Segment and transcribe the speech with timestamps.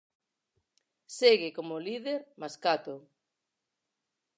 [1.17, 2.95] Segue como líder Mascato.